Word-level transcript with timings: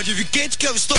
pode 0.00 0.14
vir 0.14 0.24
quente 0.32 0.56
que 0.56 0.66
eu 0.66 0.74
estou. 0.74 0.96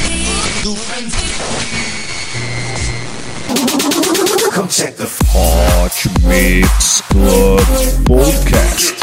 Come 4.53 4.67
check 4.69 4.96
the 4.96 5.07
Hot 5.33 6.09
Mix 6.27 7.01
Club 7.09 7.62
Podcast. 8.05 8.94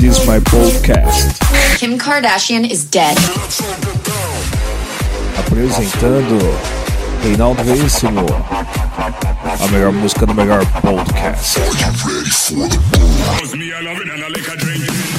This 0.00 0.16
is 0.18 0.26
my 0.26 0.40
podcast. 0.40 1.38
Kim 1.76 1.98
Kardashian 1.98 2.64
is 2.64 2.84
dead. 2.84 3.14
Apresentando 5.36 6.38
Reinaldo 7.22 7.62
Veríssimo. 7.62 8.24
A 9.60 9.68
melhor 9.68 9.92
música 9.92 10.24
do 10.24 10.32
melhor 10.32 10.64
podcast. 10.80 11.58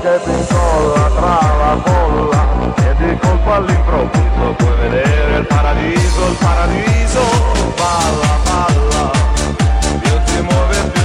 che 0.00 0.20
ti 0.24 0.30
incolla 0.30 1.10
tra 1.14 1.38
la 1.56 1.80
folla 1.84 2.46
e 2.76 2.94
di 2.96 3.18
colpo 3.18 3.52
all'improvviso 3.52 4.54
puoi 4.56 4.76
vedere 4.76 5.38
il 5.38 5.46
paradiso, 5.46 6.26
il 6.26 6.36
paradiso, 6.38 7.20
balla, 7.76 8.38
balla, 8.44 9.10
più 10.00 10.22
ti 10.24 10.40
muove 10.40 10.76
più 10.92 11.03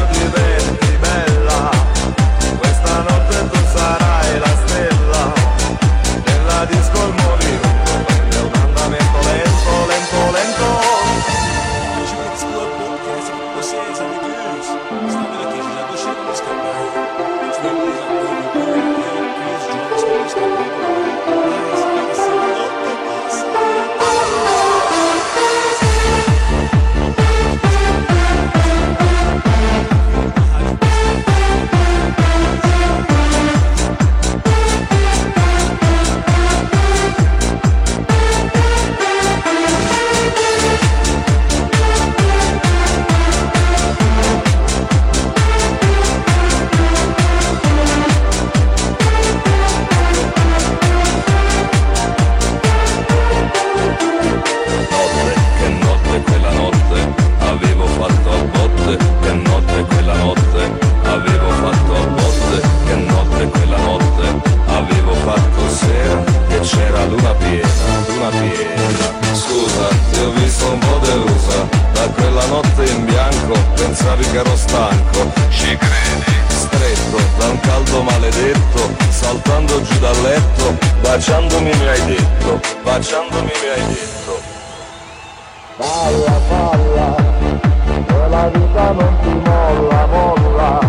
non 88.99 89.17
ti 89.21 89.49
molla, 89.49 90.05
molla, 90.07 90.79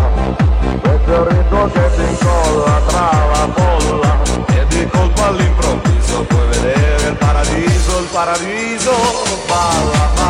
meteorito 0.83 1.69
che 1.73 1.89
si 1.95 2.01
incolla 2.01 2.81
tra 2.87 3.09
la 3.31 3.49
folla 3.53 4.17
e 4.47 4.65
di 4.67 4.87
colpo 4.89 5.23
all'improvviso 5.23 6.23
puoi 6.23 6.47
vedere 6.47 7.09
il 7.09 7.15
paradiso, 7.15 7.99
il 7.99 8.07
paradiso, 8.11 8.91
balla, 9.47 10.09
balla. 10.13 10.20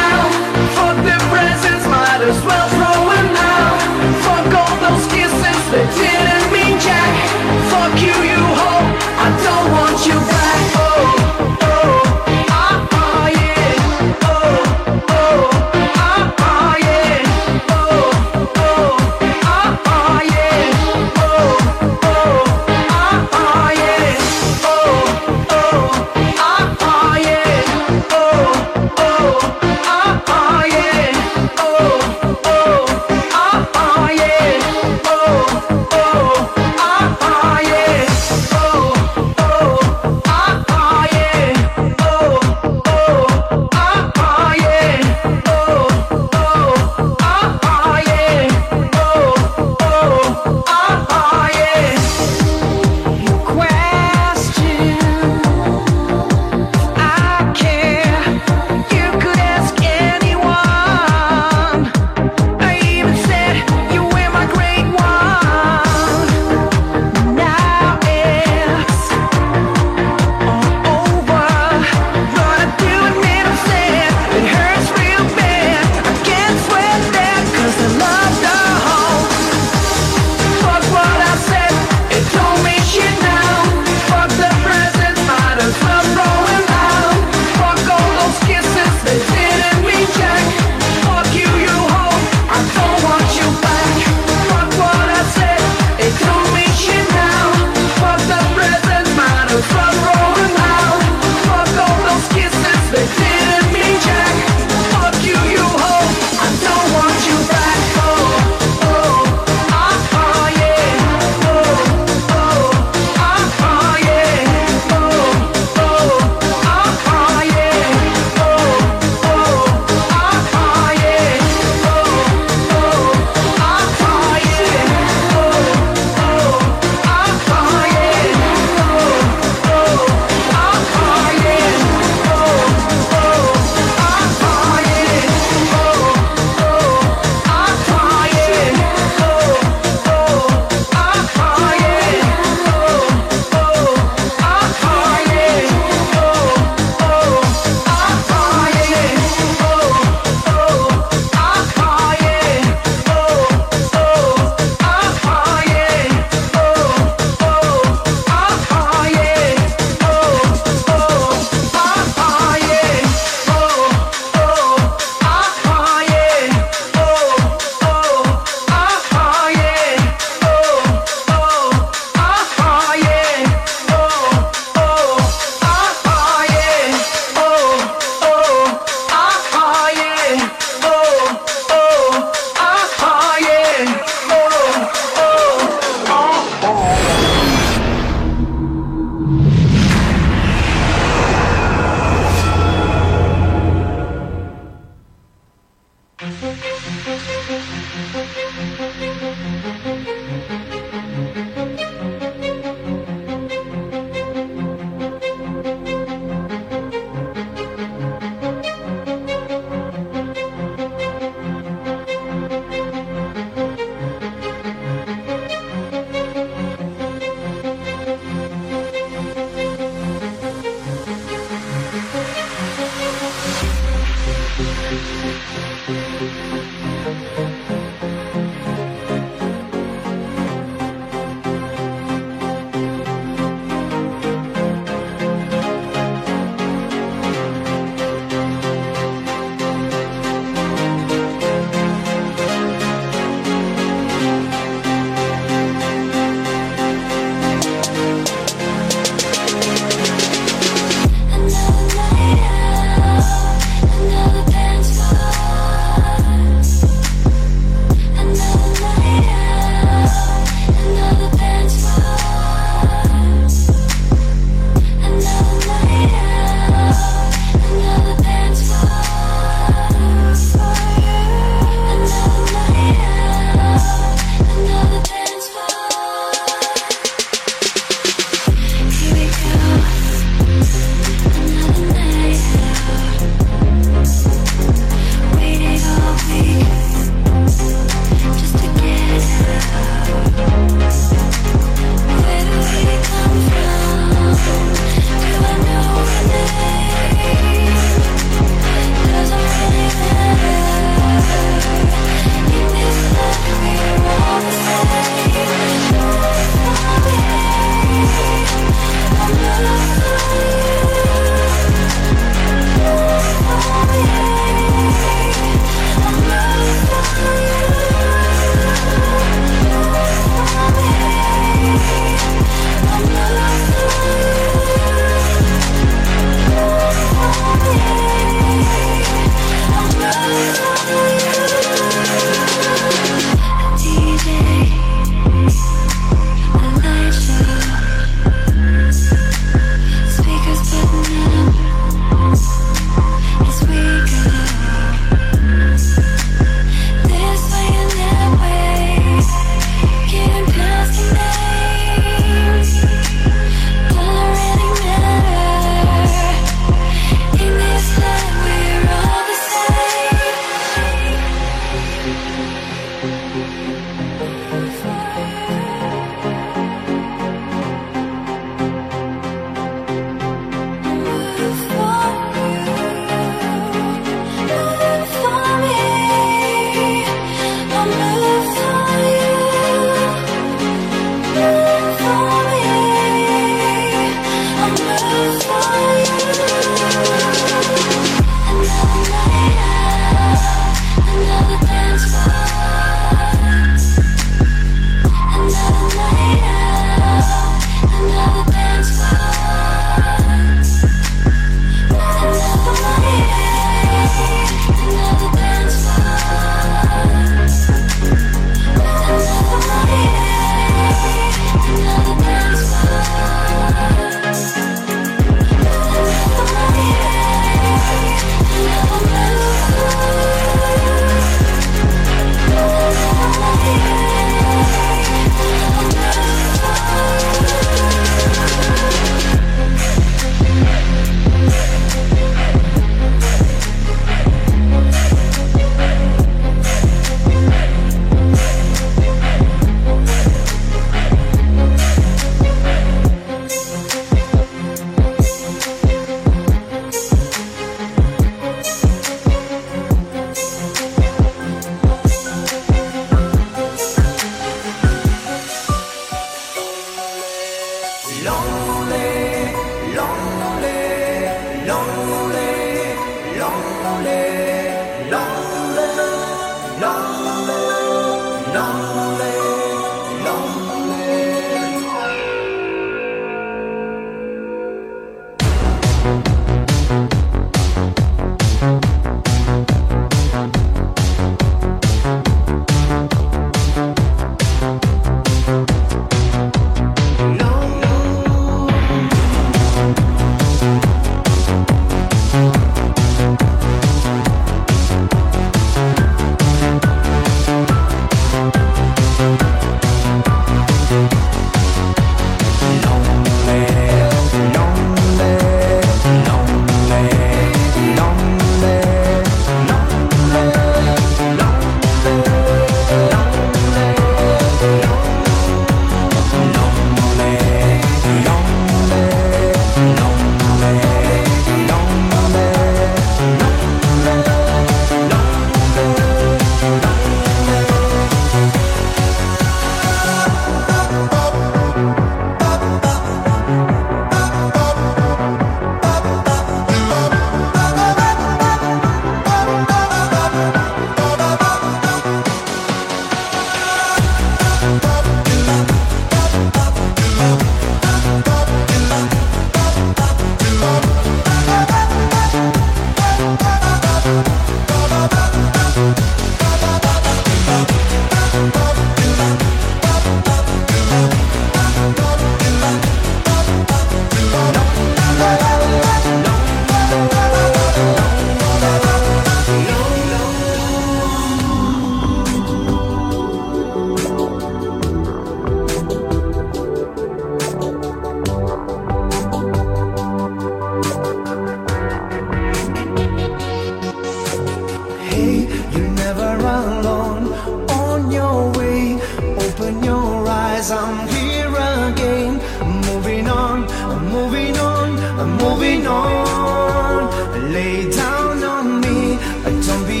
Down 598.12 598.44
on 598.44 598.80
me, 598.80 599.16
I 599.46 599.50
don't 599.66 599.86
be 599.86 600.00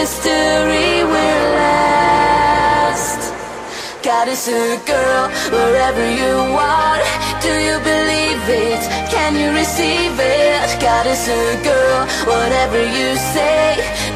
history 0.00 0.92
will 1.12 1.44
last. 1.60 3.20
God 4.04 4.28
is 4.28 4.44
a 4.48 4.76
girl 4.92 5.24
wherever 5.56 6.06
you 6.20 6.34
are. 6.76 7.00
Do 7.46 7.52
you 7.66 7.76
believe 7.92 8.44
it? 8.68 8.82
Can 9.14 9.32
you 9.40 9.48
receive 9.62 10.14
it? 10.20 10.68
God 10.88 11.06
is 11.14 11.24
a 11.42 11.44
girl, 11.70 12.00
whatever 12.32 12.80
you 12.98 13.08
say. 13.34 13.64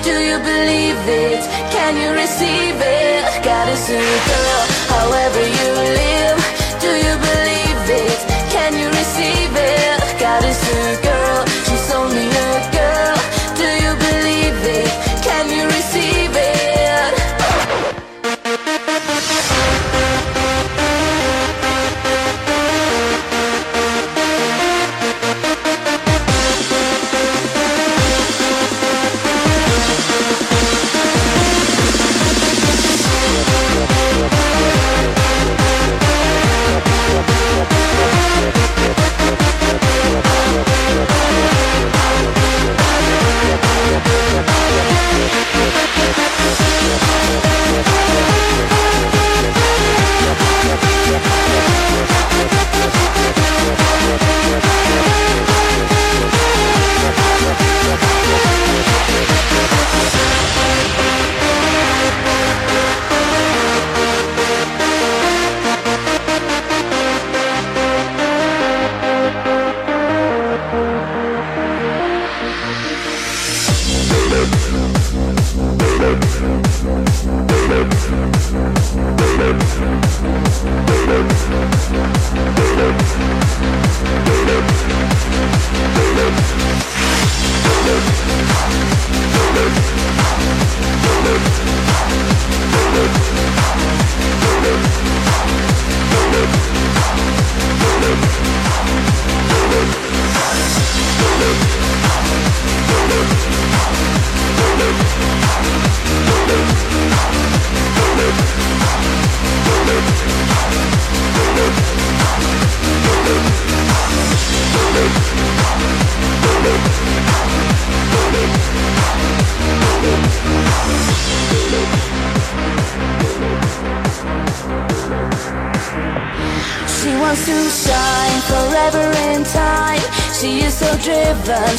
Do 0.08 0.14
you 0.28 0.36
believe 0.52 1.02
it? 1.26 1.42
Can 1.76 1.92
you 2.02 2.10
receive 2.22 2.76
it? 2.76 3.24
God 3.50 3.66
is 3.74 3.84
a 3.88 4.04
girl, 4.32 4.62
however 4.96 5.42
you 5.58 5.68
live. 6.02 6.38
Do 6.84 6.90
you 7.06 7.14
believe 7.30 7.84
it? 8.04 8.20
Can 8.54 8.72
you 8.80 8.88
receive 9.00 9.52
it? 9.56 10.00
God 10.24 10.42
is 10.52 10.69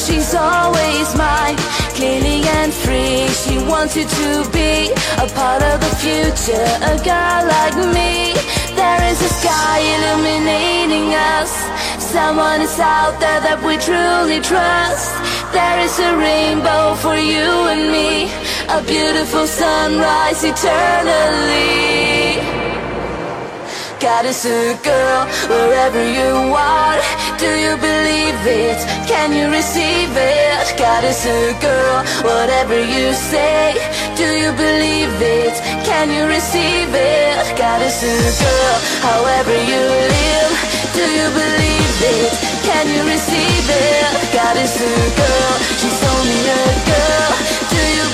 she's 0.06 0.34
always 0.34 1.14
mine. 1.14 1.56
Clearly 1.96 2.42
and 2.58 2.72
free, 2.72 3.28
she 3.42 3.54
wanted 3.72 4.08
to 4.08 4.30
be 4.50 4.90
a 5.24 5.26
part 5.38 5.62
of 5.62 5.78
the 5.80 5.92
future. 6.02 6.70
A 6.92 6.96
girl 7.10 7.42
like 7.54 7.76
me, 7.96 8.34
there 8.74 9.02
is 9.10 9.18
a 9.22 9.32
sky 9.40 9.78
illuminating 9.94 11.14
us. 11.38 11.52
Someone 11.98 12.60
is 12.60 12.78
out 12.78 13.14
there 13.20 13.40
that 13.46 13.58
we 13.66 13.74
truly 13.88 14.40
trust. 14.40 15.10
There 15.52 15.78
is 15.86 15.94
a 15.98 16.12
rainbow 16.16 16.94
for 17.02 17.16
you 17.16 17.48
and 17.72 17.84
me, 17.94 18.10
a 18.76 18.80
beautiful 18.82 19.46
sunrise 19.46 20.42
eternally. 20.42 21.92
Is 24.24 24.46
a 24.46 24.78
girl 24.84 25.26
wherever 25.48 26.02
you 26.18 26.54
are. 26.54 26.98
Do 27.38 27.50
you 27.64 27.76
believe 27.76 27.91
it? 28.46 28.78
Can 29.06 29.32
you 29.32 29.50
receive 29.50 30.10
it? 30.14 30.78
God 30.78 31.04
is 31.04 31.24
a 31.26 31.54
girl, 31.60 32.04
whatever 32.22 32.78
you 32.78 33.12
say. 33.12 33.74
Do 34.16 34.26
you 34.42 34.50
believe 34.52 35.14
it? 35.20 35.54
Can 35.84 36.10
you 36.10 36.26
receive 36.26 36.90
it? 36.92 37.56
Goddess 37.56 38.02
a 38.02 38.16
girl, 38.42 38.76
however 39.02 39.54
you 39.54 39.82
live, 40.16 40.52
do 40.94 41.04
you 41.18 41.28
believe 41.30 41.98
it? 42.18 42.32
Can 42.66 42.86
you 42.94 43.02
receive 43.04 43.66
it? 43.68 44.32
Goddess 44.32 44.80
and 44.80 45.16
girl, 45.16 45.54
she's 45.80 46.00
only 46.12 46.40
a 46.48 46.64
girl. 46.90 47.30
Do 47.72 47.82
you 47.98 48.06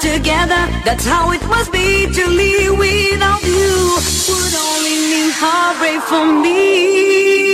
together. 0.00 0.62
That's 0.84 1.06
how 1.06 1.32
it 1.32 1.42
must 1.46 1.72
be 1.72 2.06
to 2.06 2.24
live 2.26 2.78
without 2.78 3.42
you. 3.42 3.96
Would 4.28 4.54
only 4.54 4.96
mean 5.10 5.30
heartbreak 5.40 6.00
for 6.02 6.24
me. 6.44 7.47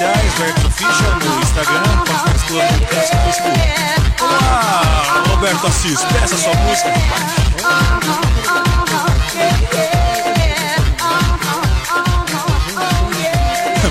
sociais, 0.00 0.38
né? 0.38 0.46
Roberto 0.46 0.70
Ficha, 0.70 1.10
no 1.22 1.42
Instagram, 1.42 1.82
Podcast 2.06 2.46
Club 2.46 2.62
no 2.62 2.86
Facebook. 2.86 3.58
Olá, 4.22 5.22
Roberto 5.28 5.66
Assis, 5.66 6.02
peça 6.04 6.38
sua 6.38 6.54
música. 6.54 6.90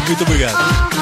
Muito 0.08 0.24
obrigado. 0.24 0.99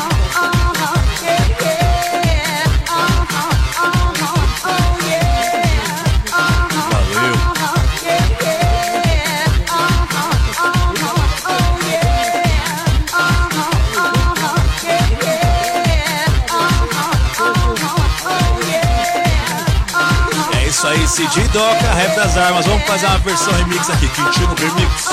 Cid 21.07 21.47
Doca, 21.53 21.85
é 21.85 21.93
Rap 21.93 22.15
das 22.15 22.37
Armas. 22.37 22.65
Vamos 22.65 22.85
fazer 22.85 23.05
uma 23.07 23.17
versão 23.19 23.53
remix 23.53 23.89
aqui, 23.89 24.07
Quintino 24.09 24.53
Remix. 24.55 25.05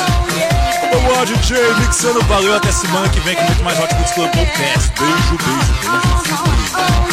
Vamos 0.92 1.16
lá, 1.16 1.24
DJ, 1.24 1.56
mixando. 1.74 2.20
Valeu, 2.24 2.56
até 2.56 2.72
semana 2.72 3.08
que 3.08 3.20
vem 3.20 3.36
com 3.36 3.42
é 3.42 3.46
muito 3.46 3.62
mais 3.62 3.78
Hot 3.78 3.94
Mix 3.94 4.10
Club 4.12 4.30
Podcast. 4.32 4.92
Beijo, 4.98 5.38
beijo, 5.38 5.74
beijo. 5.82 6.72
beijo. 6.74 7.03